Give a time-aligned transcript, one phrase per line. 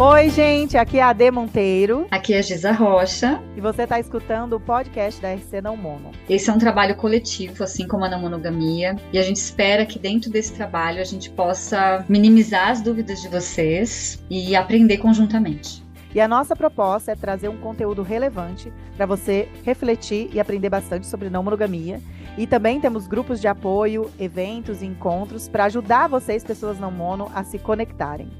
[0.00, 2.06] Oi, gente, aqui é a Ade Monteiro.
[2.08, 3.42] Aqui é a Giza Rocha.
[3.56, 6.12] E você está escutando o podcast da RC Não Mono.
[6.30, 8.94] Esse é um trabalho coletivo, assim como a não monogamia.
[9.12, 13.26] E a gente espera que dentro desse trabalho a gente possa minimizar as dúvidas de
[13.26, 15.82] vocês e aprender conjuntamente.
[16.14, 21.08] E a nossa proposta é trazer um conteúdo relevante para você refletir e aprender bastante
[21.08, 22.00] sobre não monogamia.
[22.36, 27.28] E também temos grupos de apoio, eventos e encontros para ajudar vocês, pessoas não mono,
[27.34, 28.30] a se conectarem.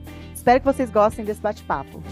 [0.48, 2.02] Espero que vocês gostem desse bate-papo.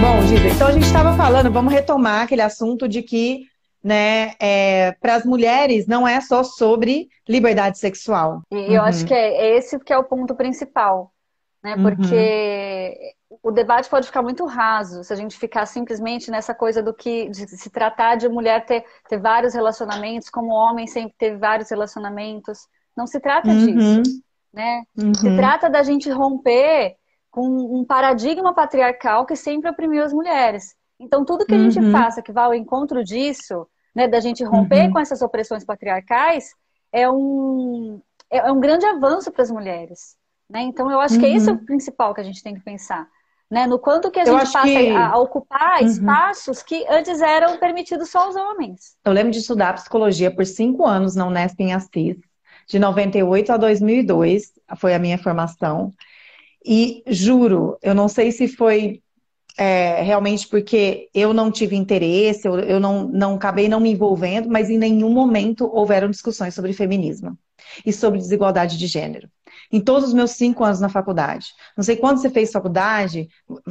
[0.00, 3.42] Bom, Giza, então a gente estava falando, vamos retomar aquele assunto de que,
[3.84, 8.40] né, é, para as mulheres não é só sobre liberdade sexual.
[8.50, 8.88] E eu uhum.
[8.88, 11.12] acho que é esse que é o ponto principal,
[11.62, 11.74] né?
[11.74, 11.82] Uhum.
[11.82, 13.38] Porque uhum.
[13.42, 17.28] o debate pode ficar muito raso se a gente ficar simplesmente nessa coisa do que
[17.28, 22.60] de se tratar de mulher ter, ter vários relacionamentos, como homem sempre teve vários relacionamentos.
[22.96, 23.66] Não se trata uhum.
[23.66, 24.22] disso
[24.58, 24.82] né?
[25.00, 25.14] Uhum.
[25.14, 26.96] Se trata da gente romper
[27.30, 30.74] com um paradigma patriarcal que sempre oprimiu as mulheres.
[30.98, 31.92] Então, tudo que a gente uhum.
[31.92, 34.92] faça que vá ao encontro disso, né, da gente romper uhum.
[34.94, 36.50] com essas opressões patriarcais,
[36.92, 40.16] é um, é, é um grande avanço para as mulheres.
[40.50, 40.62] Né?
[40.62, 41.64] Então, eu acho que esse é o uhum.
[41.64, 43.06] principal que a gente tem que pensar.
[43.48, 43.64] Né?
[43.64, 44.90] No quanto que a gente passa que...
[44.90, 45.86] a, ocupar uhum.
[45.86, 48.96] espaços que antes eram permitidos só aos homens.
[49.04, 52.16] Eu lembro de estudar psicologia por cinco anos na Unesp em Assis
[52.68, 55.94] de 98 a 2002, foi a minha formação.
[56.64, 59.02] E juro, eu não sei se foi
[59.56, 64.48] é, realmente porque eu não tive interesse, eu, eu não, não acabei não me envolvendo,
[64.48, 67.36] mas em nenhum momento houveram discussões sobre feminismo
[67.84, 69.28] e sobre desigualdade de gênero.
[69.72, 71.48] Em todos os meus cinco anos na faculdade.
[71.76, 73.28] Não sei quando você fez faculdade,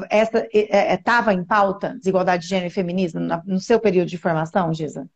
[0.09, 4.17] essa estava é, é, em pauta desigualdade de gênero e feminismo no seu período de
[4.17, 5.09] formação, Giza?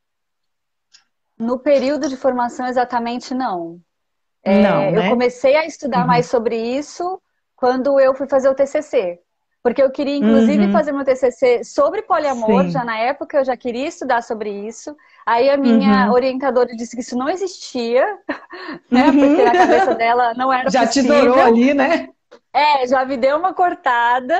[1.41, 3.79] No período de formação, exatamente não.
[4.43, 5.07] É, não né?
[5.07, 6.07] Eu comecei a estudar uhum.
[6.07, 7.19] mais sobre isso
[7.55, 9.19] quando eu fui fazer o TCC.
[9.63, 10.71] Porque eu queria, inclusive, uhum.
[10.71, 12.65] fazer meu TCC sobre poliamor.
[12.65, 12.69] Sim.
[12.69, 14.95] Já na época eu já queria estudar sobre isso.
[15.25, 16.13] Aí a minha uhum.
[16.13, 18.05] orientadora disse que isso não existia,
[18.89, 19.05] né?
[19.07, 19.19] Uhum.
[19.19, 21.11] Porque na cabeça dela não era já possível.
[21.11, 22.09] Já te dourou ali, né?
[22.53, 24.39] É, já me deu uma cortada.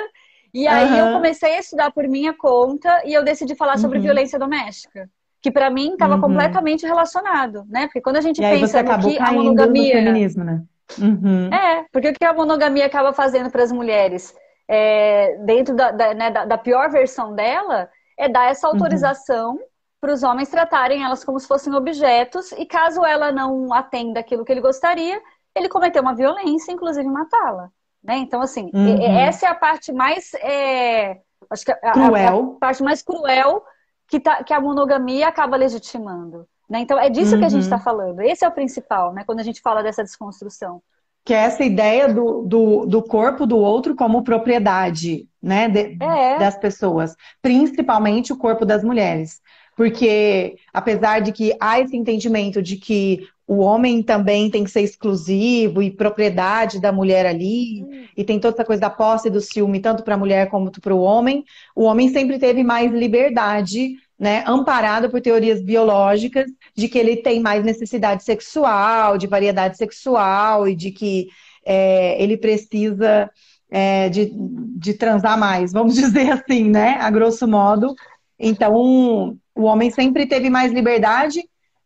[0.54, 4.04] E aí eu comecei a estudar por minha conta e eu decidi falar sobre uhum.
[4.04, 5.10] violência doméstica
[5.42, 6.22] que para mim estava uhum.
[6.22, 7.88] completamente relacionado, né?
[7.88, 10.64] Porque quando a gente e pensa no que a monogamia, feminismo, né?
[11.00, 11.52] Uhum.
[11.52, 14.36] É, porque o que a monogamia acaba fazendo para as mulheres,
[14.68, 18.74] é, dentro da, da, né, da, da, pior versão dela, é dar essa uhum.
[18.74, 19.60] autorização uhum.
[20.00, 24.46] para os homens tratarem elas como se fossem objetos e caso ela não atenda aquilo
[24.46, 25.20] que ele gostaria,
[25.56, 27.70] ele cometeu uma violência, inclusive matá-la.
[28.04, 28.18] Né?
[28.18, 29.18] Então, assim, uhum.
[29.18, 30.34] essa é a parte mais.
[30.36, 31.20] É,
[31.50, 32.52] acho que a, cruel.
[32.54, 33.64] A, a parte mais cruel
[34.12, 36.46] que, tá, que a monogamia acaba legitimando.
[36.70, 36.82] Né?
[36.82, 37.40] Então, é disso uhum.
[37.40, 37.82] que a gente está uhum.
[37.82, 38.22] falando.
[38.22, 39.24] Esse é o principal, né?
[39.26, 40.82] quando a gente fala dessa desconstrução.
[41.24, 45.68] Que é essa ideia do, do, do corpo do outro como propriedade né?
[45.70, 46.38] De, é.
[46.38, 49.42] das pessoas, principalmente o corpo das mulheres.
[49.76, 54.82] Porque, apesar de que há esse entendimento de que o homem também tem que ser
[54.82, 58.06] exclusivo e propriedade da mulher ali, hum.
[58.16, 60.96] e tem toda essa coisa da posse do ciúme, tanto para a mulher como para
[60.96, 61.44] o homem,
[61.76, 66.46] o homem sempre teve mais liberdade, né, amparado por teorias biológicas,
[66.76, 71.28] de que ele tem mais necessidade sexual, de variedade sexual, e de que
[71.66, 73.30] é, ele precisa
[73.70, 74.32] é, de,
[74.78, 77.96] de transar mais, vamos dizer assim, né, a grosso modo.
[78.42, 81.42] Então, o homem sempre teve mais liberdade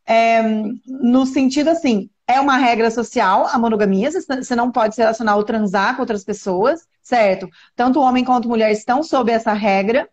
[0.05, 0.41] é,
[0.85, 5.43] no sentido assim, é uma regra social a monogamia, você não pode se relacionar ou
[5.43, 7.49] transar com outras pessoas, certo?
[7.75, 10.07] Tanto o homem quanto a mulher estão sob essa regra.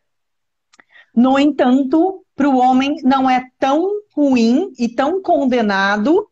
[1.14, 6.28] No entanto, para o homem não é tão ruim e tão condenado,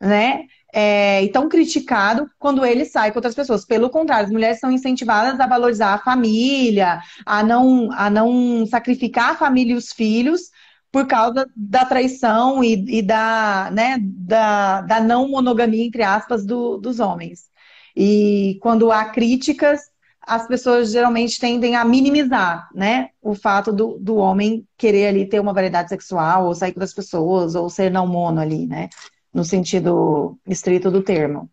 [0.00, 0.46] né?
[0.76, 3.64] É, e tão criticado quando ele sai com outras pessoas.
[3.64, 9.30] Pelo contrário, as mulheres são incentivadas a valorizar a família, a não, a não sacrificar
[9.30, 10.50] a família e os filhos
[10.90, 16.76] por causa da traição e, e da, né, da, da, não monogamia, entre aspas, do,
[16.78, 17.50] dos homens.
[17.96, 19.80] E quando há críticas,
[20.20, 25.40] as pessoas geralmente tendem a minimizar, né, o fato do, do homem querer ali ter
[25.40, 28.88] uma variedade sexual, ou sair com as pessoas, ou ser não mono ali, né,
[29.34, 31.50] no sentido estrito do termo.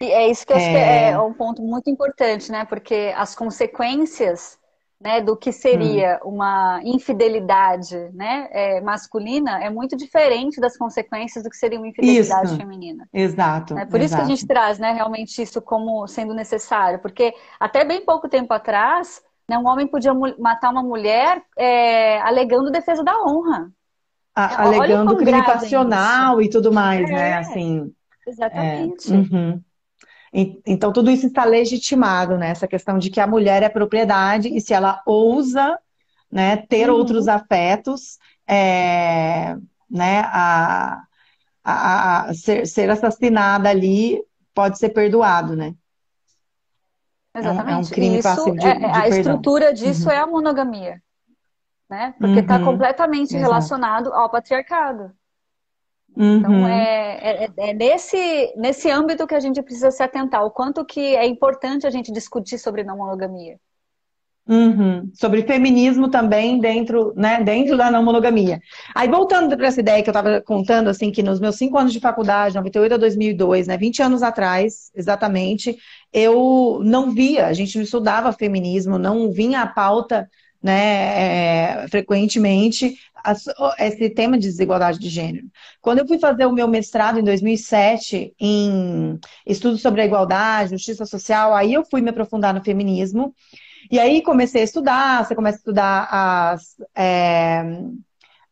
[0.00, 0.60] E é isso que eu é...
[0.60, 4.58] acho que é, é um ponto muito importante, né, porque as consequências
[5.00, 6.30] né, do que seria hum.
[6.34, 12.46] uma infidelidade né, é, masculina é muito diferente das consequências do que seria uma infidelidade
[12.48, 12.56] isso.
[12.56, 13.06] feminina.
[13.12, 13.76] Exato.
[13.76, 14.04] É por exato.
[14.04, 18.28] isso que a gente traz né, realmente isso como sendo necessário, porque até bem pouco
[18.28, 23.70] tempo atrás, né, um homem podia matar uma mulher é, alegando defesa da honra.
[24.36, 27.38] A, alegando crime passional e tudo mais, né?
[27.38, 27.90] Assim,
[28.26, 29.10] exatamente.
[29.10, 29.60] Uhum.
[30.66, 32.50] Então, tudo isso está legitimado, né?
[32.50, 35.78] Essa questão de que a mulher é propriedade e se ela ousa
[36.30, 36.96] né, ter uhum.
[36.96, 39.56] outros afetos, é,
[39.90, 41.02] né, a,
[41.64, 44.22] a, a ser, ser, assassinada ali
[44.54, 45.74] pode ser perdoado, né?
[47.34, 47.70] Exatamente.
[47.70, 49.18] É um, é um crime Isso passivo de, é, de A perdão.
[49.18, 50.14] estrutura disso uhum.
[50.14, 51.02] é a monogamia,
[51.88, 52.14] né?
[52.18, 52.64] Porque está uhum.
[52.64, 53.42] completamente Exato.
[53.42, 55.12] relacionado ao patriarcado.
[56.16, 56.66] Então, uhum.
[56.66, 61.14] é, é, é, nesse, nesse âmbito que a gente precisa se atentar, o quanto que
[61.14, 63.58] é importante a gente discutir sobre não monogamia.
[64.48, 65.10] Uhum.
[65.12, 68.60] Sobre feminismo também dentro, né, dentro da não monogamia.
[68.94, 71.92] Aí, voltando para essa ideia que eu estava contando, assim, que nos meus cinco anos
[71.92, 75.76] de faculdade, 98 a 2002, né, 20 anos atrás, exatamente,
[76.12, 80.30] eu não via, a gente não estudava feminismo, não vinha a pauta
[80.66, 82.98] né, é, frequentemente
[83.78, 85.46] esse tema de desigualdade de gênero.
[85.80, 91.06] Quando eu fui fazer o meu mestrado em 2007 em estudos sobre a igualdade, justiça
[91.06, 93.32] social, aí eu fui me aprofundar no feminismo.
[93.90, 97.62] E aí comecei a estudar, você começa a estudar as, é,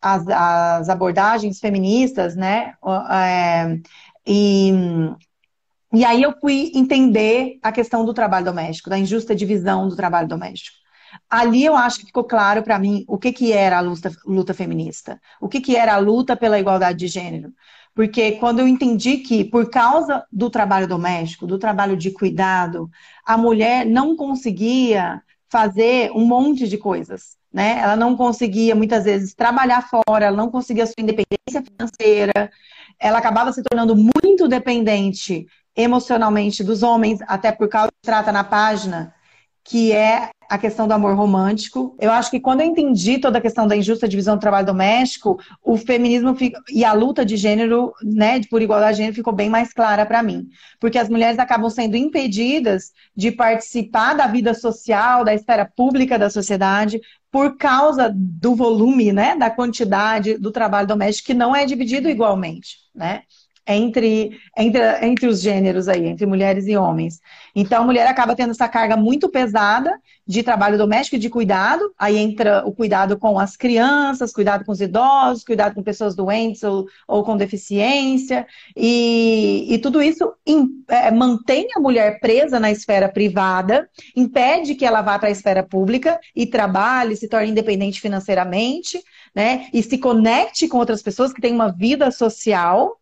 [0.00, 2.74] as, as, abordagens feministas, né?
[3.10, 3.76] É,
[4.24, 4.72] e,
[5.92, 10.28] e aí eu fui entender a questão do trabalho doméstico, da injusta divisão do trabalho
[10.28, 10.83] doméstico
[11.28, 14.54] ali eu acho que ficou claro para mim o que, que era a luta, luta
[14.54, 17.52] feminista, o que, que era a luta pela igualdade de gênero.
[17.94, 22.90] Porque quando eu entendi que, por causa do trabalho doméstico, do trabalho de cuidado,
[23.24, 27.36] a mulher não conseguia fazer um monte de coisas.
[27.52, 27.78] Né?
[27.78, 32.50] Ela não conseguia, muitas vezes, trabalhar fora, ela não conseguia sua independência financeira,
[32.98, 35.46] ela acabava se tornando muito dependente
[35.76, 39.13] emocionalmente dos homens, até por causa que trata na página
[39.64, 41.96] que é a questão do amor romântico.
[41.98, 45.40] Eu acho que quando eu entendi toda a questão da injusta divisão do trabalho doméstico,
[45.62, 49.48] o feminismo fica, e a luta de gênero, né, por igualdade de gênero, ficou bem
[49.48, 50.46] mais clara para mim.
[50.78, 56.28] Porque as mulheres acabam sendo impedidas de participar da vida social, da esfera pública da
[56.28, 57.00] sociedade,
[57.30, 62.76] por causa do volume, né, da quantidade do trabalho doméstico que não é dividido igualmente,
[62.94, 63.22] né?
[63.66, 67.20] Entre, entre, entre os gêneros aí, entre mulheres e homens.
[67.54, 71.94] Então, a mulher acaba tendo essa carga muito pesada de trabalho doméstico e de cuidado.
[71.98, 76.62] Aí entra o cuidado com as crianças, cuidado com os idosos, cuidado com pessoas doentes
[76.62, 78.46] ou, ou com deficiência.
[78.76, 80.32] E, e tudo isso
[80.88, 85.62] é, mantém a mulher presa na esfera privada, impede que ela vá para a esfera
[85.62, 89.02] pública e trabalhe, se torne independente financeiramente,
[89.34, 89.68] né?
[89.72, 92.98] E se conecte com outras pessoas que têm uma vida social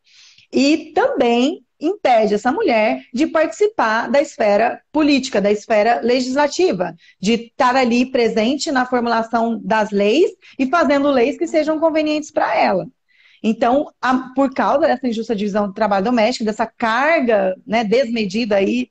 [0.52, 7.75] e também impede essa mulher de participar da esfera política, da esfera legislativa, de estar
[7.75, 12.87] ali presente na formulação das leis e fazendo leis que sejam convenientes para ela.
[13.43, 18.88] Então, a, por causa dessa injusta divisão do trabalho doméstico, dessa carga né, desmedida aí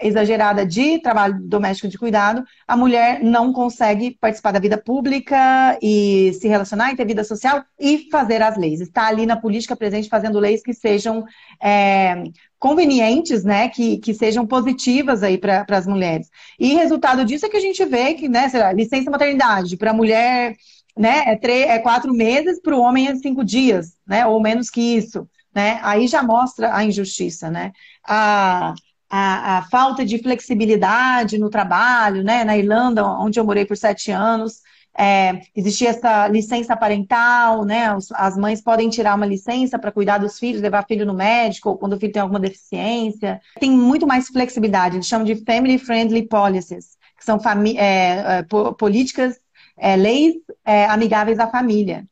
[0.00, 6.32] exagerada de trabalho doméstico de cuidado, a mulher não consegue participar da vida pública e
[6.40, 8.80] se relacionar e ter vida social e fazer as leis.
[8.80, 11.24] Está ali na política presente fazendo leis que sejam
[11.62, 12.24] é,
[12.58, 16.28] convenientes, né, que, que sejam positivas aí para as mulheres.
[16.58, 19.94] E resultado disso é que a gente vê que, né, lá, licença maternidade para a
[19.94, 20.56] mulher,
[20.96, 24.70] né, é, três, é quatro meses, para o homem é cinco dias, né, ou menos
[24.70, 25.28] que isso.
[25.54, 25.78] Né?
[25.82, 27.70] Aí já mostra a injustiça, né?
[28.02, 28.74] A,
[29.16, 32.42] a, a, falta de flexibilidade no trabalho, né?
[32.42, 34.60] Na Irlanda, onde eu morei por sete anos,
[34.98, 37.96] é, existia essa licença parental, né?
[38.14, 41.78] as mães podem tirar uma licença para cuidar dos filhos, levar filho no médico, ou
[41.78, 43.40] quando o filho tem alguma deficiência.
[43.60, 47.38] Tem muito mais flexibilidade, eles chamam de family friendly policies, que são
[47.76, 48.42] é, é,
[48.76, 49.38] políticas,
[49.76, 52.04] é, leis é, amigáveis à família.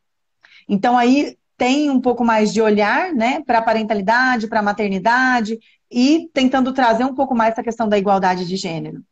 [0.68, 5.58] Então aí tem um pouco mais de olhar, né, para a parentalidade, para a maternidade,
[5.92, 9.02] e tentando trazer um pouco mais essa questão da igualdade de gênero.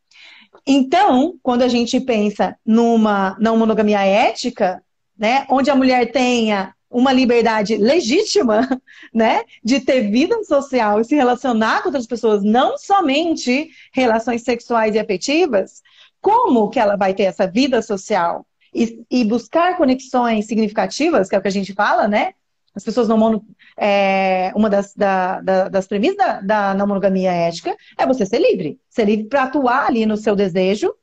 [0.66, 4.82] Então, quando a gente pensa numa não monogamia ética,
[5.18, 8.68] né, onde a mulher tenha uma liberdade legítima,
[9.14, 14.94] né, de ter vida social e se relacionar com outras pessoas, não somente relações sexuais
[14.94, 15.82] e afetivas,
[16.20, 18.44] como que ela vai ter essa vida social
[18.74, 22.32] e, e buscar conexões significativas, que é o que a gente fala, né,
[22.74, 23.44] as pessoas não mono,
[23.82, 28.38] é, uma das, da, da, das premissas da, da não monogamia ética é você ser
[28.38, 28.78] livre.
[28.90, 30.94] Ser livre para atuar ali no seu desejo,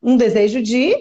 [0.00, 0.94] um desejo de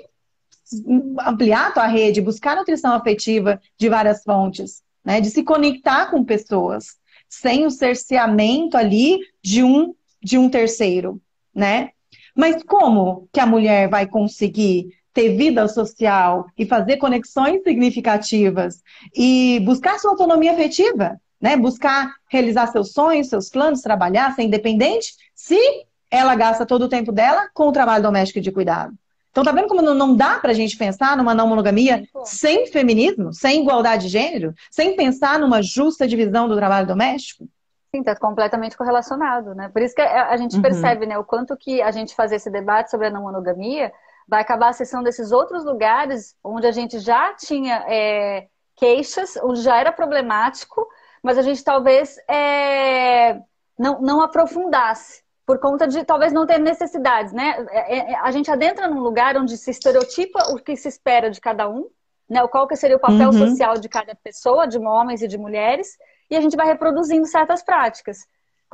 [1.23, 5.21] ampliar a tua rede, buscar nutrição afetiva de várias fontes, né?
[5.21, 6.97] De se conectar com pessoas,
[7.29, 9.93] sem o cerceamento ali de um,
[10.23, 11.21] de um terceiro,
[11.53, 11.91] né?
[12.35, 18.83] Mas como que a mulher vai conseguir ter vida social e fazer conexões significativas
[19.15, 21.55] e buscar sua autonomia afetiva, né?
[21.55, 25.57] Buscar realizar seus sonhos, seus planos, trabalhar, ser independente, se
[26.11, 28.93] ela gasta todo o tempo dela com o trabalho doméstico e de cuidado.
[29.31, 33.61] Então, tá vendo como não dá pra gente pensar numa não monogamia sem feminismo, sem
[33.61, 37.45] igualdade de gênero, sem pensar numa justa divisão do trabalho doméstico?
[37.93, 39.69] Sim, está completamente correlacionado, né?
[39.69, 40.61] Por isso que a gente uhum.
[40.61, 43.91] percebe, né, o quanto que a gente fazer esse debate sobre a não monogamia
[44.27, 49.77] vai acabar acessando desses outros lugares onde a gente já tinha é, queixas, onde já
[49.77, 50.87] era problemático,
[51.21, 53.39] mas a gente talvez é,
[53.77, 57.65] não, não aprofundasse por conta de talvez não ter necessidades, né?
[57.69, 61.29] É, é, é, a gente adentra num lugar onde se estereotipa o que se espera
[61.29, 61.87] de cada um,
[62.27, 62.45] né?
[62.47, 63.47] Qual que seria o papel uhum.
[63.47, 65.97] social de cada pessoa, de homens e de mulheres,
[66.29, 68.17] e a gente vai reproduzindo certas práticas.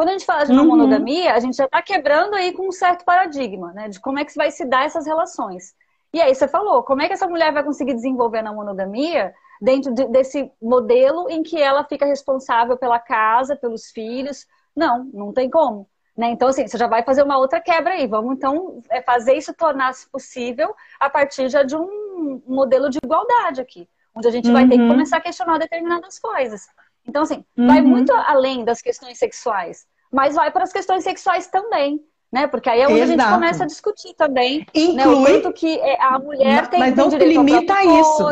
[0.02, 0.70] Quando a gente fala de não uhum.
[0.70, 3.88] monogamia, a gente já está quebrando aí com um certo paradigma, né?
[3.88, 5.76] De como é que vai se dar essas relações.
[6.12, 9.32] E aí você falou, como é que essa mulher vai conseguir desenvolver a não monogamia
[9.62, 14.48] dentro de, desse modelo em que ela fica responsável pela casa, pelos filhos?
[14.76, 15.88] Não, não tem como.
[16.18, 16.32] Né?
[16.32, 18.08] Então, assim, você já vai fazer uma outra quebra aí.
[18.08, 23.62] Vamos, então, é fazer isso tornar-se possível a partir já de um modelo de igualdade
[23.62, 24.54] aqui, onde a gente uhum.
[24.54, 24.90] vai ter que uhum.
[24.90, 26.68] começar a questionar determinadas coisas.
[27.08, 27.68] Então, assim, uhum.
[27.68, 32.00] vai muito além das questões sexuais, mas vai para as questões sexuais também.
[32.32, 32.48] Né?
[32.48, 33.22] Porque aí é onde Exato.
[33.22, 34.96] a gente começa a discutir também Inclui...
[34.96, 35.08] né?
[35.08, 38.30] o quanto que é, a mulher tem, mas não direito limita a isso.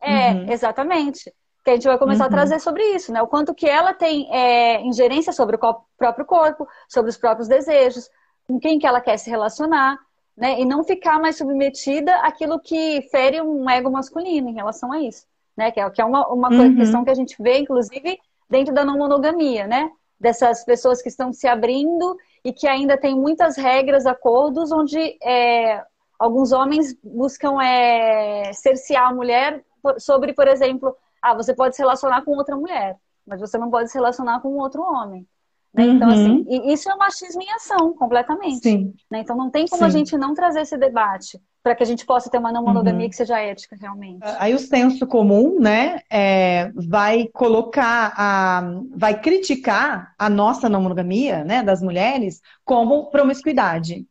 [0.00, 0.52] É, uhum.
[0.52, 1.32] exatamente
[1.64, 2.28] que a gente vai começar uhum.
[2.28, 3.22] a trazer sobre isso, né?
[3.22, 5.58] O quanto que ela tem é, ingerência sobre o
[5.96, 8.10] próprio corpo, sobre os próprios desejos,
[8.46, 9.96] com quem que ela quer se relacionar,
[10.36, 10.60] né?
[10.60, 15.24] E não ficar mais submetida àquilo que fere um ego masculino em relação a isso,
[15.56, 15.70] né?
[15.70, 16.74] Que é, que é uma, uma uhum.
[16.76, 18.18] questão que a gente vê, inclusive,
[18.50, 19.88] dentro da não monogamia, né?
[20.22, 25.82] Dessas pessoas que estão se abrindo e que ainda tem muitas regras, acordos, onde é,
[26.18, 29.64] alguns homens buscam é, cercear a mulher
[29.98, 33.90] sobre, por exemplo, ah, você pode se relacionar com outra mulher, mas você não pode
[33.90, 35.26] se relacionar com outro homem.
[35.74, 35.86] Né?
[35.86, 36.14] Então, uhum.
[36.14, 38.94] Assim, isso é machismo em ação, completamente.
[39.10, 39.20] Né?
[39.20, 39.86] Então, não tem como Sim.
[39.86, 43.04] a gente não trazer esse debate para que a gente possa ter uma não monogamia
[43.04, 43.10] uhum.
[43.10, 44.20] que seja ética, realmente.
[44.38, 51.44] Aí o senso comum, né, é, vai colocar, a, vai criticar a nossa não monogamia,
[51.44, 54.04] né, das mulheres, como promiscuidade,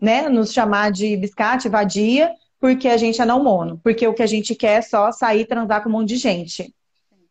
[0.00, 4.22] né, nos chamar de biscate, vadia, porque a gente é não mono, porque o que
[4.22, 6.74] a gente quer é só sair e transar com um monte de gente.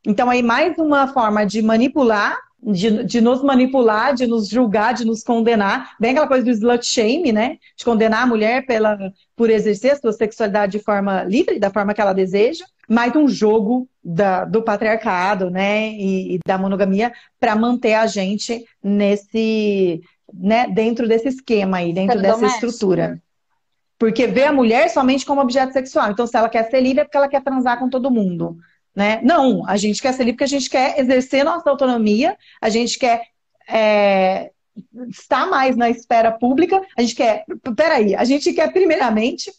[0.05, 5.05] Então, aí, mais uma forma de manipular, de, de nos manipular, de nos julgar, de
[5.05, 5.95] nos condenar.
[5.99, 7.57] Bem aquela coisa do slut shame, né?
[7.77, 8.97] De condenar a mulher pela,
[9.35, 12.65] por exercer a sua sexualidade de forma livre, da forma que ela deseja.
[12.89, 15.89] Mais um jogo da, do patriarcado, né?
[15.89, 20.01] E, e da monogamia para manter a gente nesse,
[20.33, 20.67] né?
[20.67, 22.65] Dentro desse esquema aí, dentro dessa doméstico.
[22.65, 23.21] estrutura.
[23.97, 26.11] Porque vê a mulher somente como objeto sexual.
[26.11, 28.57] Então, se ela quer ser livre, é porque ela quer transar com todo mundo.
[28.95, 29.19] Né?
[29.23, 32.97] Não, a gente quer ser livre porque a gente quer exercer nossa autonomia, a gente
[32.97, 33.23] quer
[33.67, 34.51] é,
[35.09, 37.43] estar mais na esfera pública, a gente quer.
[37.75, 39.51] Peraí, a gente quer, primeiramente,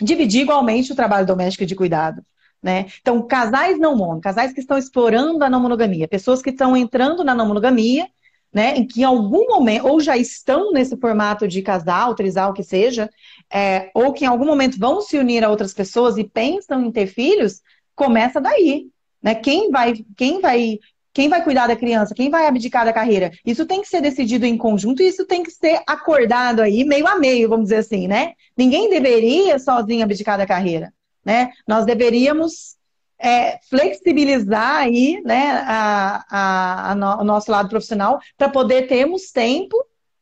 [0.00, 2.22] dividir igualmente o trabalho doméstico de cuidado.
[2.62, 2.86] Né?
[3.00, 7.24] Então, casais não mono, casais que estão explorando a não monogamia, pessoas que estão entrando
[7.24, 8.06] na não monogamia
[8.52, 12.62] né, em que em algum momento, ou já estão nesse formato de casal, trisal, que
[12.62, 13.10] seja,
[13.52, 16.90] é, ou que em algum momento vão se unir a outras pessoas e pensam em
[16.90, 17.60] ter filhos,
[17.98, 18.86] começa daí.
[19.20, 19.34] Né?
[19.34, 20.78] Quem vai, quem vai,
[21.12, 23.32] quem vai cuidar da criança, quem vai abdicar da carreira?
[23.44, 27.06] Isso tem que ser decidido em conjunto e isso tem que ser acordado aí, meio
[27.08, 28.32] a meio, vamos dizer assim, né?
[28.56, 30.94] Ninguém deveria sozinho abdicar da carreira.
[31.24, 31.50] Né?
[31.66, 32.76] Nós deveríamos
[33.18, 39.32] é, flexibilizar aí, né, a, a, a no, o nosso lado profissional para poder termos
[39.32, 39.76] tempo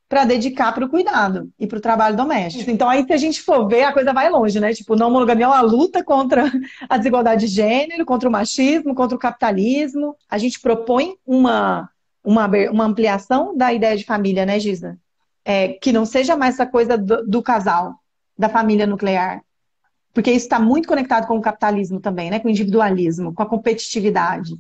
[0.09, 2.71] para dedicar para o cuidado e para o trabalho doméstico.
[2.71, 4.73] Então, aí, se a gente for ver, a coisa vai longe, né?
[4.73, 6.45] Tipo, não monogamia é uma luta contra
[6.89, 10.17] a desigualdade de gênero, contra o machismo, contra o capitalismo.
[10.29, 11.91] A gente propõe uma,
[12.23, 14.97] uma, uma ampliação da ideia de família, né, Giza?
[15.45, 17.95] É, que não seja mais essa coisa do, do casal,
[18.39, 19.43] da família nuclear,
[20.13, 22.39] porque isso está muito conectado com o capitalismo também, né?
[22.39, 24.57] Com o individualismo, com a competitividade.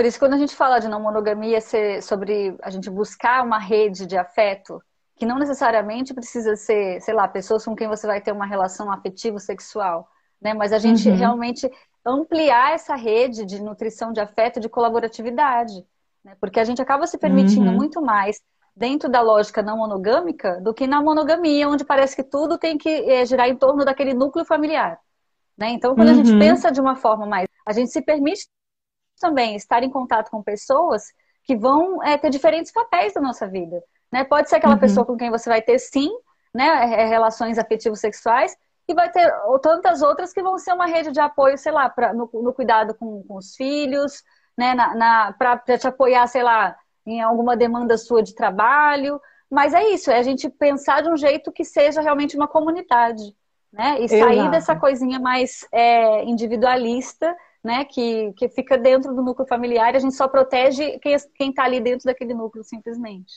[0.00, 3.58] Por isso, quando a gente fala de não monogamia, ser sobre a gente buscar uma
[3.58, 4.82] rede de afeto,
[5.14, 8.90] que não necessariamente precisa ser, sei lá, pessoas com quem você vai ter uma relação
[8.90, 10.08] afetivo-sexual,
[10.40, 10.54] né?
[10.54, 11.14] Mas a gente uhum.
[11.14, 11.70] realmente
[12.02, 15.84] ampliar essa rede de nutrição de afeto, de colaboratividade,
[16.24, 16.34] né?
[16.40, 17.76] Porque a gente acaba se permitindo uhum.
[17.76, 18.40] muito mais
[18.74, 22.88] dentro da lógica não monogâmica do que na monogamia, onde parece que tudo tem que
[22.88, 24.98] é, girar em torno daquele núcleo familiar.
[25.58, 25.72] Né?
[25.72, 26.14] Então, quando uhum.
[26.14, 26.38] a gente uhum.
[26.38, 27.46] pensa de uma forma mais.
[27.66, 28.48] A gente se permite
[29.20, 31.04] também estar em contato com pessoas
[31.44, 33.82] que vão é, ter diferentes papéis da nossa vida.
[34.10, 34.24] Né?
[34.24, 34.80] Pode ser aquela uhum.
[34.80, 36.10] pessoa com quem você vai ter, sim,
[36.52, 38.56] né, relações afetivos sexuais,
[38.88, 42.12] e vai ter tantas outras que vão ser uma rede de apoio, sei lá, pra,
[42.12, 44.24] no, no cuidado com, com os filhos,
[44.58, 49.20] né, na, na para te apoiar, sei lá, em alguma demanda sua de trabalho.
[49.48, 53.34] Mas é isso, é a gente pensar de um jeito que seja realmente uma comunidade,
[53.72, 54.00] né?
[54.00, 54.50] E sair Exato.
[54.50, 57.84] dessa coisinha mais é, individualista, né?
[57.84, 61.80] Que, que fica dentro do núcleo familiar a gente só protege quem, quem tá ali
[61.80, 63.32] dentro daquele núcleo, simplesmente.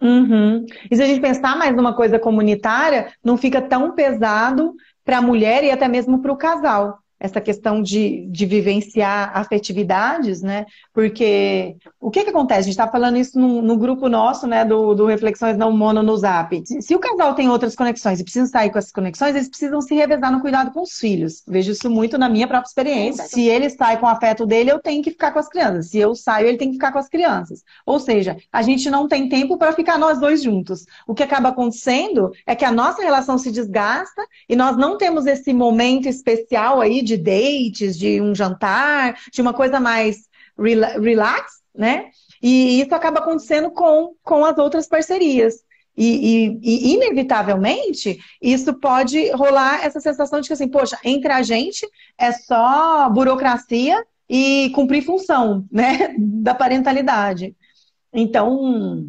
[0.00, 0.66] Uhum.
[0.90, 4.74] E se a gente pensar mais numa coisa comunitária, não fica tão pesado
[5.04, 10.42] para a mulher e até mesmo para o casal essa questão de, de vivenciar afetividades,
[10.42, 10.66] né?
[10.92, 12.60] Porque o que que acontece?
[12.60, 16.02] A gente está falando isso no, no, grupo nosso, né, do, do Reflexões Não Mono
[16.02, 16.62] no Zap.
[16.66, 19.80] Se, se, o casal tem outras conexões e precisa sair com essas conexões, eles precisam
[19.80, 21.42] se revezar no cuidado com os filhos.
[21.46, 23.24] Vejo isso muito na minha própria experiência.
[23.24, 25.90] Se ele sai com o afeto dele, eu tenho que ficar com as crianças.
[25.90, 27.62] Se eu saio, ele tem que ficar com as crianças.
[27.86, 30.84] Ou seja, a gente não tem tempo para ficar nós dois juntos.
[31.06, 35.26] O que acaba acontecendo é que a nossa relação se desgasta e nós não temos
[35.26, 42.10] esse momento especial aí de dates, de um jantar, de uma coisa mais relax, né?
[42.42, 45.64] E isso acaba acontecendo com, com as outras parcerias.
[45.96, 51.42] E, e, e, inevitavelmente, isso pode rolar essa sensação de que, assim, poxa, entre a
[51.42, 51.86] gente
[52.18, 57.54] é só burocracia e cumprir função, né, da parentalidade.
[58.12, 59.08] Então,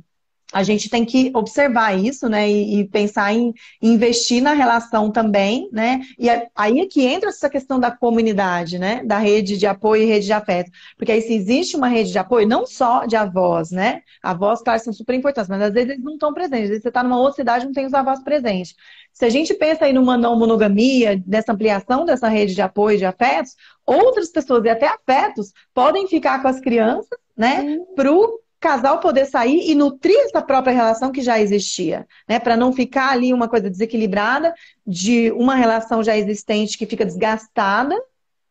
[0.55, 2.49] a gente tem que observar isso, né?
[2.49, 5.99] E, e pensar em, investir na relação também, né?
[6.17, 9.03] E aí é que entra essa questão da comunidade, né?
[9.03, 10.71] Da rede de apoio e rede de afeto.
[10.97, 13.99] Porque aí se existe uma rede de apoio, não só de avós, né?
[14.23, 16.63] Avós, claro, são super importantes, mas às vezes eles não estão presentes.
[16.63, 18.75] Às vezes você está numa outra cidade e não tem os avós presentes.
[19.11, 22.99] Se a gente pensa aí numa não monogamia, nessa ampliação dessa rede de apoio e
[22.99, 27.77] de afetos, outras pessoas e até afetos podem ficar com as crianças, né?
[27.93, 32.39] Para o casal poder sair e nutrir essa própria relação que já existia, né?
[32.39, 34.55] Para não ficar ali uma coisa desequilibrada
[34.85, 37.95] de uma relação já existente que fica desgastada,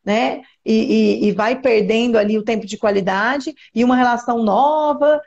[0.04, 0.42] né?
[0.64, 5.20] E, e, e vai perdendo ali o tempo de qualidade e uma relação nova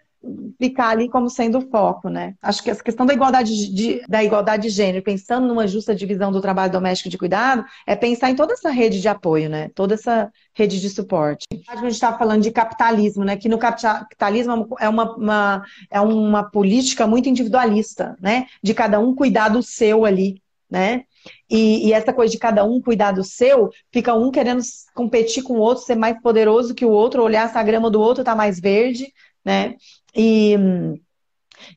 [0.60, 2.36] ficar ali como sendo o foco, né?
[2.42, 6.32] Acho que essa questão da igualdade de, da igualdade de gênero, pensando numa justa divisão
[6.32, 9.70] do trabalho doméstico de cuidado, é pensar em toda essa rede de apoio, né?
[9.76, 11.46] Toda essa rede de suporte.
[11.68, 13.38] A gente está falando de capitalismo, né?
[13.38, 18.48] Que no capitalismo é uma, uma, é uma política muito individualista, né?
[18.62, 21.04] De cada um cuidar do seu ali, né?
[21.50, 24.62] E, e, essa coisa de cada um cuidar do seu, fica um querendo
[24.94, 28.02] competir com o outro, ser mais poderoso que o outro, olhar se a grama do
[28.02, 29.14] outro está mais verde,
[29.44, 29.76] né?
[30.18, 30.56] E,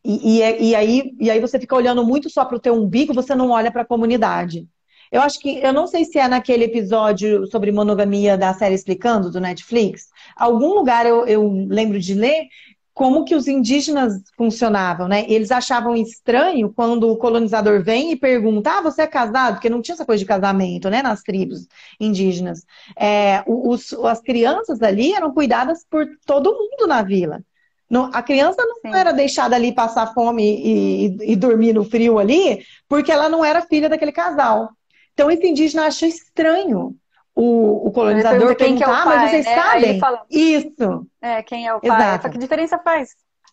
[0.03, 3.35] e, e, aí, e aí você fica olhando muito só para o teu umbigo, você
[3.35, 4.67] não olha para a comunidade.
[5.13, 9.31] Eu acho que, eu não sei se é naquele episódio sobre monogamia da série Explicando,
[9.31, 12.47] do Netflix, algum lugar eu, eu lembro de ler
[12.95, 15.25] como que os indígenas funcionavam, né?
[15.27, 19.55] Eles achavam estranho quando o colonizador vem e pergunta: ah, você é casado?
[19.55, 21.03] Porque não tinha essa coisa de casamento, né?
[21.03, 21.67] Nas tribos
[21.99, 22.65] indígenas.
[22.99, 27.43] É, os, as crianças ali eram cuidadas por todo mundo na vila.
[27.91, 28.97] Não, a criança não Sim.
[28.97, 33.63] era deixada ali passar fome e, e, dormir no frio ali, porque ela não era
[33.63, 34.71] filha daquele casal.
[35.13, 36.95] Então esse indígena acha estranho
[37.35, 39.55] o, o colonizador quem perguntar, que é o pai, mas vocês né?
[39.57, 39.99] sabem?
[39.99, 41.07] Fala, Isso.
[41.21, 41.97] É, quem é o pai?
[41.97, 42.31] Exato.
[42.31, 43.11] Que diferença faz?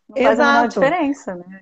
[0.07, 0.67] Não faz Exato.
[0.67, 1.61] diferença, né?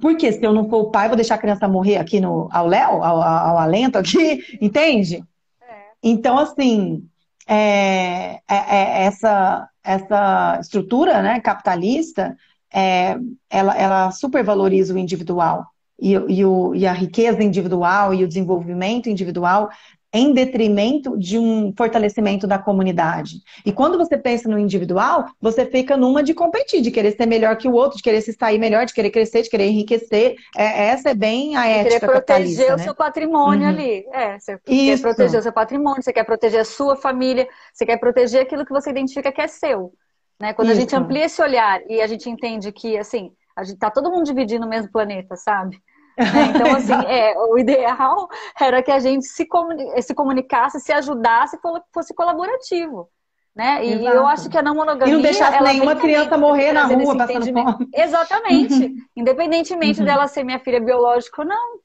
[0.00, 2.66] Porque se eu não for o pai, vou deixar a criança morrer aqui no, ao
[2.66, 5.22] léu, ao, ao alento aqui, entende?
[5.60, 5.74] É.
[6.02, 7.06] Então, assim,
[7.46, 12.36] é, é, é, essa, essa estrutura né, capitalista,
[12.70, 13.16] é,
[13.48, 15.66] ela, ela supervaloriza o individual.
[15.98, 19.70] E, e, o, e a riqueza individual e o desenvolvimento individual
[20.12, 23.42] em detrimento de um fortalecimento da comunidade.
[23.64, 27.56] E quando você pensa no individual, você fica numa de competir, de querer ser melhor
[27.56, 30.36] que o outro, de querer se sair melhor, de querer crescer, de querer enriquecer.
[30.56, 32.84] É, essa é bem a ética querer proteger o né?
[32.84, 33.68] seu patrimônio uhum.
[33.68, 34.06] ali.
[34.12, 34.86] É, você Isso.
[34.86, 38.64] quer proteger o seu patrimônio, você quer proteger a sua família, você quer proteger aquilo
[38.64, 39.92] que você identifica que é seu.
[40.40, 40.54] Né?
[40.54, 40.78] Quando Isso.
[40.78, 44.10] a gente amplia esse olhar e a gente entende que, assim, a gente tá todo
[44.10, 45.82] mundo dividindo o mesmo planeta, sabe?
[46.18, 46.52] Né?
[46.54, 48.28] Então, assim, é, o ideal
[48.60, 51.58] era que a gente se, comuni se comunicasse, se ajudasse,
[51.92, 53.08] fosse colaborativo.
[53.54, 53.84] Né?
[53.84, 54.16] E Exato.
[54.16, 55.12] eu acho que a não monogamia.
[55.12, 57.88] E não deixasse nenhuma criança morrer na rua passando fome.
[57.92, 58.94] Exatamente.
[59.16, 60.06] Independentemente uhum.
[60.06, 61.80] dela ser minha filha biológica ou não.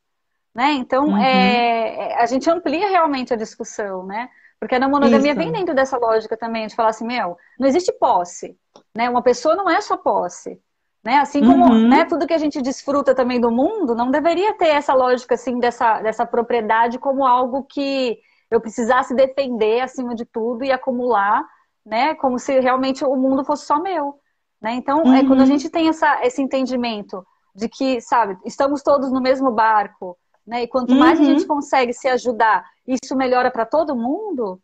[0.53, 0.73] Né?
[0.73, 1.17] Então, uhum.
[1.17, 4.29] é, é a gente amplia realmente a discussão, né?
[4.59, 5.39] Porque a não monogamia Isso.
[5.39, 8.55] vem dentro dessa lógica também, de falar assim, meu, não existe posse.
[8.95, 9.09] Né?
[9.09, 10.61] Uma pessoa não é só posse.
[11.03, 11.17] Né?
[11.17, 11.87] Assim como uhum.
[11.87, 15.59] né, tudo que a gente desfruta também do mundo, não deveria ter essa lógica assim
[15.59, 18.17] dessa, dessa propriedade como algo que
[18.49, 21.43] eu precisasse defender acima de tudo e acumular,
[21.85, 22.15] né?
[22.15, 24.19] Como se realmente o mundo fosse só meu.
[24.61, 24.75] Né?
[24.75, 25.13] Então, uhum.
[25.13, 25.47] é quando a uhum.
[25.47, 30.63] gente tem essa, esse entendimento de que, sabe, estamos todos no mesmo barco, né?
[30.63, 31.25] E quanto mais uhum.
[31.25, 34.59] a gente consegue se ajudar, isso melhora para todo mundo.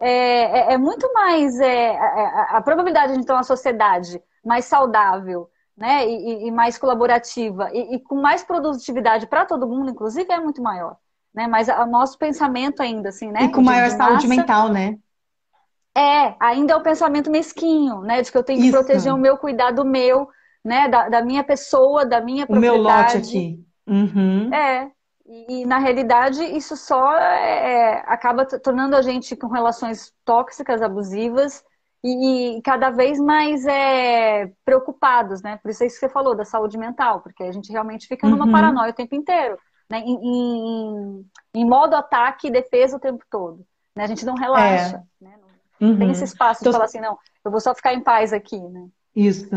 [0.00, 5.48] é, é, é muito mais é, a, a, probabilidade de ter uma sociedade mais saudável,
[5.76, 10.38] né, e, e mais colaborativa e, e, com mais produtividade para todo mundo, inclusive, é
[10.38, 10.96] muito maior,
[11.34, 11.48] né?
[11.48, 13.44] Mas o nosso pensamento ainda, assim, né?
[13.44, 14.96] E com maior de saúde mental, né?
[15.96, 18.22] É, ainda é o pensamento mesquinho, né?
[18.22, 18.76] De que eu tenho que Isso.
[18.76, 20.28] proteger o meu cuidado meu,
[20.64, 20.88] né?
[20.88, 22.80] Da, da minha pessoa, da minha propriedade.
[22.80, 23.64] O meu lote aqui.
[23.86, 24.52] Uhum.
[24.54, 24.90] É.
[25.26, 31.64] E, e, na realidade isso só é, acaba tornando a gente com relações tóxicas, abusivas
[32.06, 35.58] e, cada vez mais é, preocupados, né?
[35.62, 38.28] Por isso é isso que você falou da saúde mental, porque a gente realmente fica
[38.28, 38.52] numa uhum.
[38.52, 39.56] paranoia o tempo inteiro,
[39.90, 40.00] né?
[40.00, 43.64] Em, em, em, modo ataque e defesa o tempo todo.
[43.96, 44.04] Né?
[44.04, 45.24] A gente não relaxa, é.
[45.24, 45.34] né?
[45.80, 45.98] Não uhum.
[45.98, 48.60] tem esse espaço de então, falar assim, não, eu vou só ficar em paz aqui,
[48.60, 48.86] né?
[49.16, 49.48] Isso,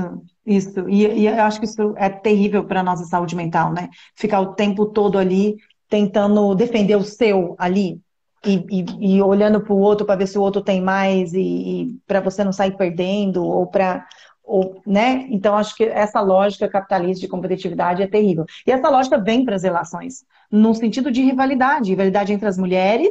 [0.45, 0.87] isso.
[0.87, 3.89] E, e eu acho que isso é terrível para a nossa saúde mental, né?
[4.15, 5.57] Ficar o tempo todo ali
[5.89, 7.99] tentando defender o seu ali
[8.47, 11.39] e, e, e olhando para o outro para ver se o outro tem mais e,
[11.39, 14.05] e para você não sair perdendo ou para
[14.43, 15.27] ou, né?
[15.29, 18.45] Então acho que essa lógica capitalista de competitividade é terrível.
[18.65, 23.09] E essa lógica vem para as relações, no sentido de rivalidade, rivalidade entre as mulheres,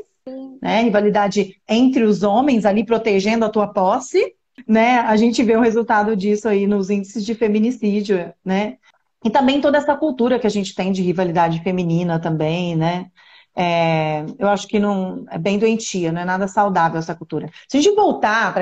[0.63, 0.83] né?
[0.83, 4.35] Rivalidade entre os homens ali protegendo a tua posse
[4.67, 4.99] né?
[5.01, 8.77] A gente vê o resultado disso aí nos índices de feminicídio, né?
[9.25, 13.11] E também toda essa cultura que a gente tem de rivalidade feminina também, né?
[13.59, 17.49] É, eu acho que não é bem doentia, não é nada saudável essa cultura.
[17.67, 18.53] Se a gente voltar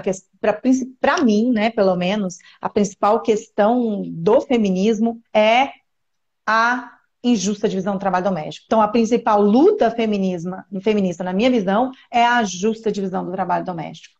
[1.01, 5.71] para mim, né, pelo menos, a principal questão do feminismo é
[6.47, 6.93] a
[7.25, 8.67] injusta divisão do trabalho doméstico.
[8.67, 14.15] Então, a principal luta feminista, na minha visão, é a justa divisão do trabalho doméstico.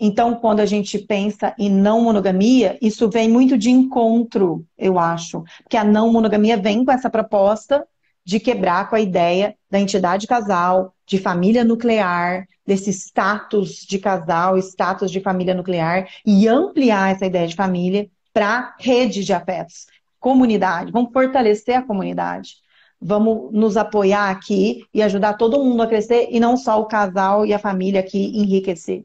[0.00, 5.44] Então, quando a gente pensa em não monogamia, isso vem muito de encontro, eu acho.
[5.62, 7.86] Porque a não monogamia vem com essa proposta
[8.26, 14.58] de quebrar com a ideia da entidade casal, de família nuclear, desse status de casal,
[14.58, 19.86] status de família nuclear, e ampliar essa ideia de família para rede de afetos,
[20.18, 20.90] comunidade.
[20.90, 22.56] Vamos fortalecer a comunidade.
[23.00, 27.46] Vamos nos apoiar aqui e ajudar todo mundo a crescer, e não só o casal
[27.46, 29.04] e a família aqui enriquecer.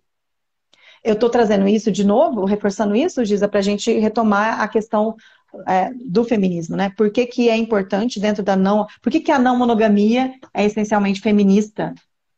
[1.03, 5.15] Eu estou trazendo isso de novo, reforçando isso, Giza, para a gente retomar a questão
[5.67, 6.91] é, do feminismo, né?
[6.95, 8.85] Por que, que é importante dentro da não.
[9.01, 11.93] Por que, que a não monogamia é essencialmente feminista?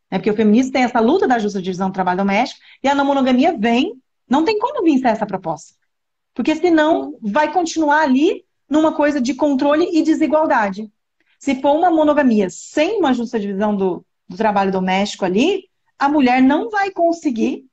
[0.09, 2.95] É porque o feminismo tem essa luta da justa divisão do trabalho doméstico e a
[2.95, 3.93] não monogamia vem,
[4.29, 5.73] não tem como vir essa proposta.
[6.33, 10.91] Porque senão vai continuar ali numa coisa de controle e desigualdade.
[11.39, 15.65] Se for uma monogamia sem uma justa divisão do, do trabalho doméstico ali,
[15.97, 17.65] a mulher não vai conseguir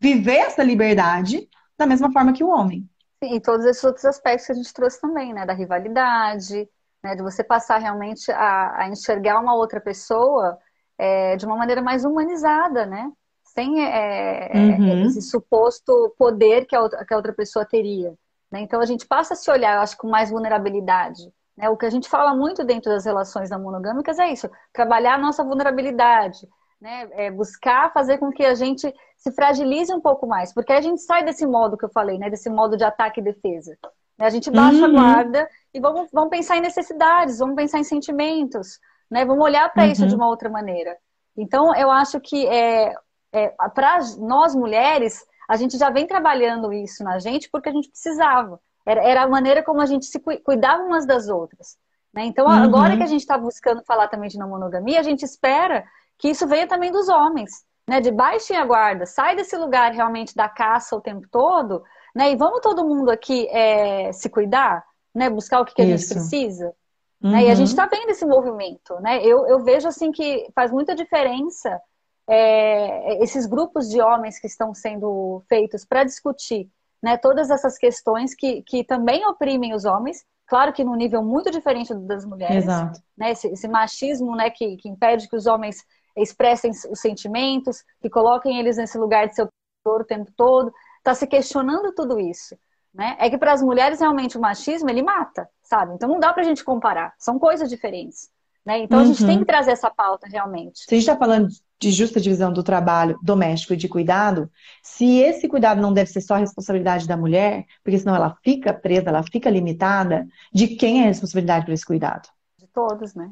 [0.00, 2.88] viver essa liberdade da mesma forma que o homem.
[3.22, 5.44] Sim, e todos esses outros aspectos que a gente trouxe também, né?
[5.44, 6.68] Da rivalidade,
[7.02, 7.16] né?
[7.16, 10.58] de você passar realmente a, a enxergar uma outra pessoa
[10.96, 13.10] é, de uma maneira mais humanizada, né?
[13.44, 15.06] Sem é, é uhum.
[15.06, 18.14] esse suposto poder que a, outra, que a outra pessoa teria.
[18.50, 18.60] Né?
[18.60, 21.22] Então a gente passa a se olhar, eu acho, com mais vulnerabilidade.
[21.56, 21.68] Né?
[21.68, 25.18] O que a gente fala muito dentro das relações não monogâmicas é isso: trabalhar a
[25.18, 26.46] nossa vulnerabilidade,
[26.80, 27.08] né?
[27.12, 31.02] É buscar fazer com que a gente se fragilize um pouco mais, porque a gente
[31.02, 32.30] sai desse modo que eu falei, né?
[32.30, 33.76] Desse modo de ataque e defesa.
[34.18, 34.26] Né?
[34.26, 34.84] A gente baixa uhum.
[34.84, 38.78] a guarda e vamos, vamos pensar em necessidades, vamos pensar em sentimentos,
[39.10, 39.24] né?
[39.24, 39.92] Vamos olhar para uhum.
[39.92, 40.96] isso de uma outra maneira.
[41.36, 42.94] Então, eu acho que é,
[43.32, 47.90] é para nós mulheres, a gente já vem trabalhando isso na gente porque a gente
[47.90, 48.60] precisava.
[48.84, 51.76] Era, era a maneira como a gente se cuidava umas das outras.
[52.12, 52.24] Né?
[52.24, 52.52] Então, uhum.
[52.52, 55.84] agora que a gente está buscando falar também de não monogamia, a gente espera
[56.18, 58.00] que isso venha também dos homens né?
[58.00, 61.82] De baixem a guarda, sai desse lugar realmente da caça o tempo todo,
[62.14, 62.30] né?
[62.30, 65.30] E vamos todo mundo aqui é, se cuidar, né?
[65.30, 66.74] Buscar o que, que a gente precisa.
[67.20, 67.32] Uhum.
[67.32, 67.44] Né?
[67.44, 67.88] E a gente está uhum.
[67.90, 69.24] vendo esse movimento, né?
[69.24, 71.80] Eu, eu vejo assim que faz muita diferença
[72.28, 76.68] é, esses grupos de homens que estão sendo feitos para discutir
[77.02, 81.50] né, todas essas questões que, que também oprimem os homens, claro que num nível muito
[81.50, 82.64] diferente das mulheres.
[82.64, 83.00] Exato.
[83.16, 85.82] Né, esse, esse machismo né, que, que impede que os homens
[86.22, 89.48] expressem os sentimentos, que coloquem eles nesse lugar de ser
[89.84, 92.56] o tempo todo, está se questionando tudo isso.
[92.92, 93.16] Né?
[93.18, 95.94] É que para as mulheres realmente o machismo ele mata, sabe?
[95.94, 98.28] Então não dá para a gente comparar, são coisas diferentes.
[98.64, 98.80] Né?
[98.80, 99.04] Então uhum.
[99.04, 99.38] a gente tem uhum.
[99.38, 100.80] que trazer essa pauta realmente.
[100.80, 104.50] Se a gente está falando de justa divisão do trabalho doméstico e de cuidado,
[104.82, 109.08] se esse cuidado não deve ser só responsabilidade da mulher, porque senão ela fica presa,
[109.08, 112.28] ela fica limitada, de quem é a responsabilidade por esse cuidado?
[112.58, 113.30] De todos, né?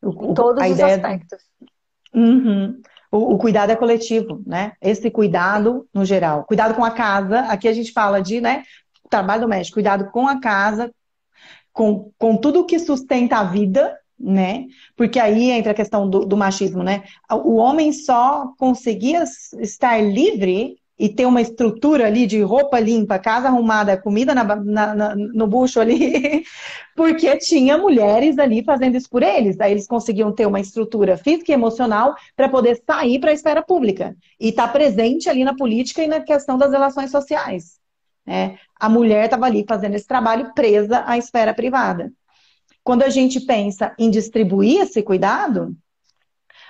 [0.00, 1.42] O, em todos os aspectos.
[2.14, 2.80] Uhum.
[3.10, 4.72] O, o, cuidado é coletivo, né?
[4.80, 6.44] Esse cuidado no geral.
[6.44, 7.40] Cuidado com a casa.
[7.40, 8.64] Aqui a gente fala de, né?
[9.08, 9.74] Trabalho doméstico.
[9.74, 10.92] Cuidado com a casa,
[11.72, 14.66] com, com tudo que sustenta a vida, né?
[14.96, 17.04] Porque aí entra a questão do, do machismo, né?
[17.30, 19.24] O homem só conseguia
[19.60, 24.94] estar livre e ter uma estrutura ali de roupa limpa, casa arrumada, comida na, na,
[24.94, 26.44] na, no bucho ali,
[26.96, 29.60] porque tinha mulheres ali fazendo isso por eles.
[29.60, 33.62] Aí eles conseguiam ter uma estrutura física e emocional para poder sair para a esfera
[33.62, 37.78] pública e estar tá presente ali na política e na questão das relações sociais.
[38.26, 38.58] Né?
[38.78, 42.12] A mulher estava ali fazendo esse trabalho presa à esfera privada.
[42.82, 45.76] Quando a gente pensa em distribuir esse cuidado,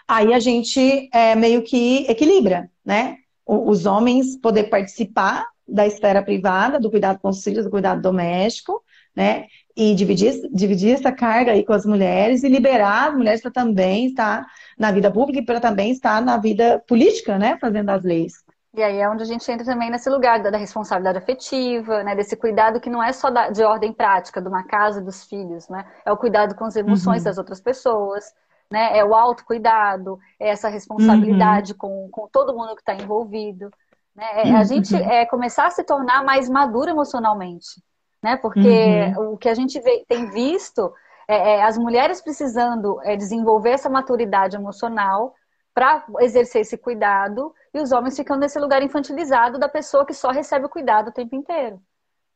[0.07, 3.17] aí a gente é, meio que equilibra, né?
[3.49, 8.83] Os homens poder participar da esfera privada, do cuidado com os filhos, do cuidado doméstico,
[9.17, 9.47] né?
[9.75, 14.07] E dividir, dividir essa carga aí com as mulheres e liberar as mulheres para também
[14.07, 14.47] estar
[14.79, 17.57] na vida pública e para também estar na vida política, né?
[17.61, 18.33] Fazendo as leis.
[18.75, 22.15] E aí é onde a gente entra também nesse lugar da, responsabilidade afetiva, né?
[22.15, 25.25] Desse cuidado que não é só da, de ordem prática, de uma casa e dos
[25.25, 25.85] filhos, né?
[26.05, 27.25] É o cuidado com as emoções uhum.
[27.25, 28.33] das outras pessoas,
[28.70, 28.98] né?
[28.98, 31.78] É o autocuidado, é essa responsabilidade uhum.
[31.78, 33.70] com, com todo mundo que está envolvido.
[34.14, 34.48] Né?
[34.50, 35.11] É, a gente uhum.
[35.11, 37.83] é começar a se tornar mais maduro emocionalmente,
[38.22, 38.37] né?
[38.37, 39.33] Porque uhum.
[39.33, 40.92] o que a gente vê, tem visto
[41.28, 45.35] é, é, as mulheres precisando é, desenvolver essa maturidade emocional
[45.74, 50.31] para exercer esse cuidado e os homens ficando nesse lugar infantilizado da pessoa que só
[50.31, 51.81] recebe o cuidado o tempo inteiro.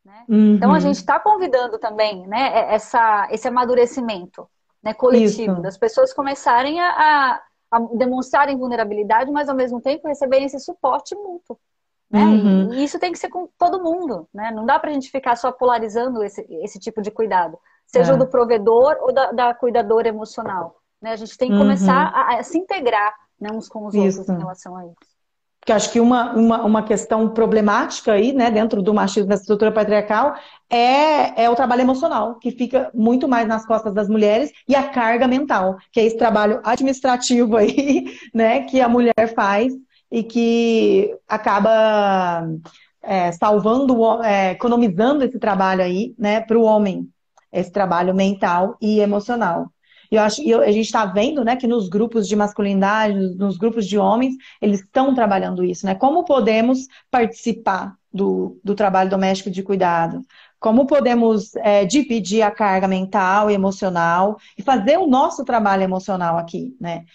[0.04, 0.24] Né?
[0.28, 0.54] Uhum.
[0.54, 4.48] Então a gente está convidando também né, é, essa, esse amadurecimento
[4.82, 5.62] né, coletivo, Isso.
[5.62, 11.14] das pessoas começarem a, a, a, demonstrarem vulnerabilidade, mas ao mesmo tempo receberem esse suporte
[11.14, 11.58] mútuo.
[12.10, 12.24] Né?
[12.24, 12.74] Uhum.
[12.74, 14.50] E, isso tem que ser com todo mundo, né?
[14.50, 18.16] Não dá pra gente ficar só polarizando esse, esse tipo de cuidado, seja é.
[18.16, 20.76] do provedor ou da, da cuidadora emocional.
[21.00, 21.12] Né?
[21.12, 21.62] A gente tem que uhum.
[21.62, 24.18] começar a, a, se integrar né, uns com os isso.
[24.18, 25.11] outros em relação a isso.
[25.62, 29.70] Porque acho que uma, uma, uma questão problemática aí, né, dentro do machismo da estrutura
[29.70, 30.34] patriarcal,
[30.68, 34.88] é, é o trabalho emocional, que fica muito mais nas costas das mulheres, e a
[34.88, 39.72] carga mental, que é esse trabalho administrativo aí, né, que a mulher faz
[40.10, 42.44] e que acaba
[43.00, 47.08] é, salvando, é, economizando esse trabalho aí, né, para o homem,
[47.52, 49.70] esse trabalho mental e emocional.
[50.12, 53.56] E eu acho, e a gente está vendo, né, que nos grupos de masculinidade, nos
[53.56, 55.94] grupos de homens, eles estão trabalhando isso, né?
[55.94, 60.20] Como podemos participar do, do trabalho doméstico de cuidado?
[60.60, 66.36] Como podemos é, dividir a carga mental e emocional e fazer o nosso trabalho emocional
[66.36, 67.06] aqui, né?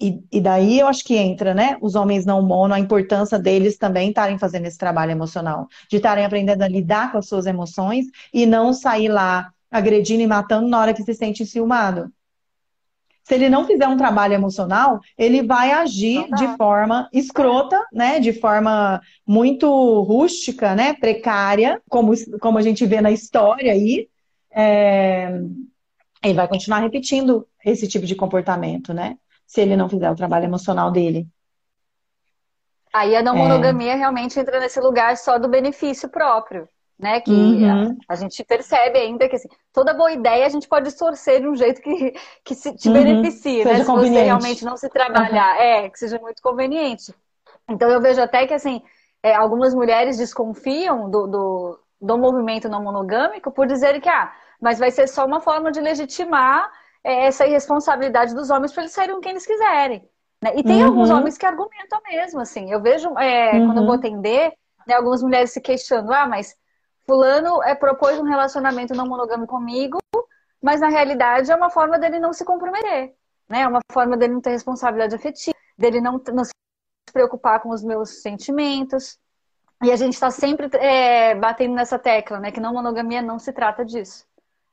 [0.00, 1.76] E, e, daí eu acho que entra, né?
[1.80, 6.24] Os homens não mono, a importância deles também estarem fazendo esse trabalho emocional, de estarem
[6.24, 10.78] aprendendo a lidar com as suas emoções e não sair lá agredindo e matando na
[10.78, 12.12] hora que se sente ciumado.
[13.24, 18.18] Se ele não fizer um trabalho emocional, ele vai agir de forma escrota, né?
[18.18, 19.68] De forma muito
[20.02, 20.92] rústica, né?
[20.92, 24.08] Precária, como, como a gente vê na história aí.
[24.50, 25.40] É...
[26.22, 29.16] Ele vai continuar repetindo esse tipo de comportamento, né?
[29.46, 31.26] Se ele não fizer o trabalho emocional dele.
[32.92, 33.96] Aí a não monogamia é...
[33.96, 37.20] realmente entra nesse lugar só do benefício próprio né?
[37.20, 37.96] Que uhum.
[38.08, 41.48] a, a, gente percebe ainda que assim, toda boa ideia a gente pode distorcer de
[41.48, 42.94] um jeito que, que se, te uhum.
[42.94, 43.76] beneficie, né?
[43.76, 45.62] Se você realmente não se trabalhar, uhum.
[45.62, 47.14] é, que seja muito conveniente.
[47.68, 48.82] Então eu vejo até que assim,
[49.22, 54.78] é, algumas mulheres desconfiam do, do, do, movimento não monogâmico por dizerem que, ah, mas
[54.78, 56.70] vai ser só uma forma de legitimar
[57.04, 60.08] é, essa irresponsabilidade dos homens para eles com quem eles quiserem.
[60.42, 60.52] Né?
[60.56, 61.18] E tem alguns uhum.
[61.18, 62.70] homens que argumentam mesmo, assim.
[62.70, 63.98] Eu vejo, é, quando eu vou uhum.
[63.98, 64.52] atender,
[64.86, 66.56] né, algumas mulheres se questionando, ah, mas
[67.06, 69.98] fulano é, propôs um relacionamento não monogâmico comigo,
[70.62, 73.14] mas na realidade é uma forma dele não se comprometer,
[73.48, 73.62] né?
[73.62, 76.52] É uma forma dele não ter responsabilidade afetiva, dele não, não se
[77.12, 79.18] preocupar com os meus sentimentos.
[79.82, 82.52] E a gente está sempre é, batendo nessa tecla, né?
[82.52, 84.24] Que não monogamia não se trata disso.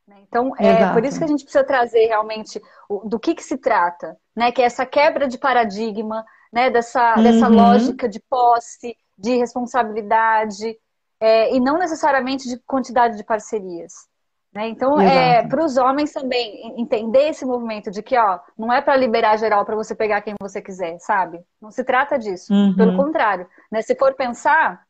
[0.07, 0.17] Né?
[0.27, 0.93] Então, é Exato.
[0.93, 4.51] por isso que a gente precisa trazer realmente o, do que, que se trata, né?
[4.51, 6.69] Que é essa quebra de paradigma, né?
[6.69, 7.23] Dessa, uhum.
[7.23, 10.77] dessa lógica de posse, de responsabilidade,
[11.19, 13.93] é, e não necessariamente de quantidade de parcerias.
[14.53, 14.67] Né?
[14.69, 18.95] Então, é, para os homens também entender esse movimento de que ó, não é para
[18.95, 21.39] liberar geral para você pegar quem você quiser, sabe?
[21.61, 22.51] Não se trata disso.
[22.51, 22.75] Uhum.
[22.75, 23.81] Pelo contrário, né?
[23.81, 24.81] se for pensar,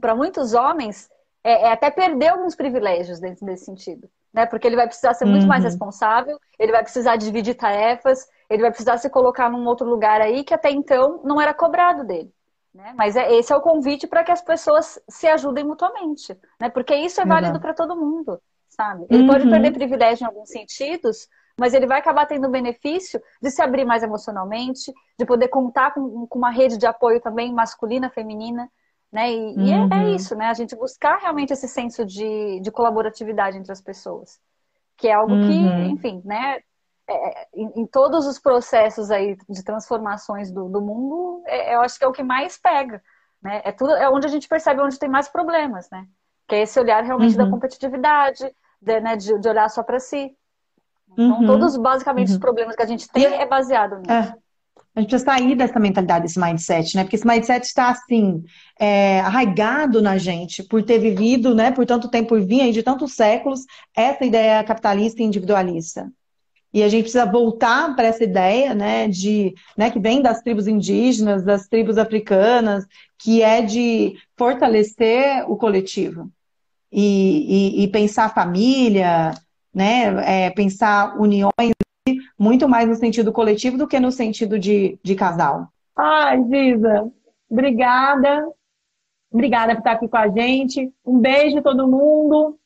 [0.00, 1.08] para muitos homens,
[1.44, 4.08] é, é, até perder alguns privilégios dentro desse sentido.
[4.32, 4.46] Né?
[4.46, 5.48] Porque ele vai precisar ser muito uhum.
[5.48, 10.20] mais responsável, ele vai precisar dividir tarefas, ele vai precisar se colocar num outro lugar
[10.20, 12.33] aí que até então não era cobrado dele.
[12.74, 12.92] Né?
[12.96, 16.68] Mas é, esse é o convite para que as pessoas se ajudem mutuamente, né?
[16.68, 19.06] Porque isso é válido para todo mundo, sabe?
[19.08, 19.28] Ele uhum.
[19.28, 23.62] pode perder privilégio em alguns sentidos, mas ele vai acabar tendo o benefício de se
[23.62, 28.68] abrir mais emocionalmente, de poder contar com, com uma rede de apoio também masculina, feminina,
[29.12, 29.32] né?
[29.32, 29.66] E, uhum.
[29.66, 30.14] e é, é, uhum.
[30.16, 30.46] isso, né?
[30.46, 34.40] A gente buscar realmente esse senso de, de colaboratividade entre as pessoas.
[34.96, 35.46] que é algo uhum.
[35.46, 35.54] que,
[35.92, 36.58] enfim, né,
[37.08, 41.80] é, é, em, em, todos os processos aí de transformações do, do mundo, é, eu
[41.82, 43.02] acho que é o que mais pega,
[43.42, 43.60] né?
[43.64, 46.06] É tudo é onde a gente percebe onde tem mais problemas, né?
[46.48, 47.44] Que é esse olhar realmente uhum.
[47.44, 50.34] da competitividade, de, né, de, de olhar só para si.
[51.12, 51.46] Então, uhum.
[51.46, 52.40] todos basicamente os uhum.
[52.40, 54.10] problemas que a gente tem é baseado nisso.
[54.10, 54.34] É.
[54.96, 57.02] A gente precisa sair dessa mentalidade, desse mindset, né?
[57.02, 58.44] Porque esse mindset está assim,
[58.78, 62.82] é, arraigado na gente, por ter vivido, né, por tanto tempo, por vir aí de
[62.82, 63.64] tantos séculos,
[63.94, 66.10] essa ideia capitalista e individualista.
[66.74, 70.66] E a gente precisa voltar para essa ideia, né, de, né, que vem das tribos
[70.66, 72.84] indígenas, das tribos africanas,
[73.16, 76.28] que é de fortalecer o coletivo
[76.90, 79.30] e, e, e pensar família,
[79.72, 81.74] né, é, pensar uniões
[82.36, 85.68] muito mais no sentido coletivo do que no sentido de, de casal.
[85.96, 87.08] Ai, Giza,
[87.48, 88.44] obrigada.
[89.32, 90.92] Obrigada por estar aqui com a gente.
[91.04, 92.58] Um beijo a todo mundo.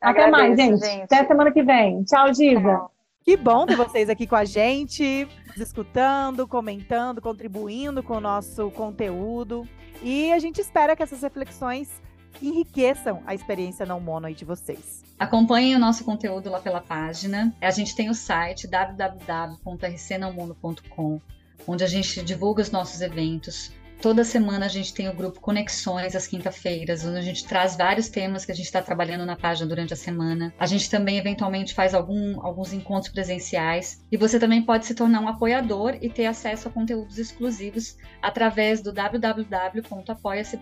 [0.00, 0.80] Até Agradeço, mais, gente.
[0.80, 1.02] gente.
[1.02, 2.02] Até semana que vem.
[2.04, 2.86] Tchau, Giza.
[3.22, 9.68] Que bom ter vocês aqui com a gente, escutando, comentando, contribuindo com o nosso conteúdo.
[10.02, 12.00] E a gente espera que essas reflexões
[12.42, 15.04] enriqueçam a experiência não mono aí de vocês.
[15.18, 17.54] Acompanhem o nosso conteúdo lá pela página.
[17.60, 21.20] A gente tem o site www.rcnãomono.com,
[21.66, 23.70] onde a gente divulga os nossos eventos.
[24.00, 28.08] Toda semana a gente tem o grupo Conexões às quinta-feiras, onde a gente traz vários
[28.08, 30.54] temas que a gente está trabalhando na página durante a semana.
[30.58, 34.02] A gente também eventualmente faz algum, alguns encontros presenciais.
[34.10, 38.80] E você também pode se tornar um apoiador e ter acesso a conteúdos exclusivos através
[38.80, 40.58] do www.apoia-se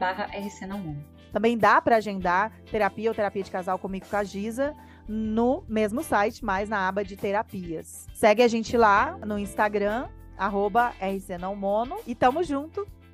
[1.33, 4.74] também dá para agendar terapia ou terapia de casal comigo com a Giza
[5.07, 8.07] no mesmo site, mas na aba de terapias.
[8.14, 12.87] Segue a gente lá no Instagram, arroba RCNãoMono, e tamo junto.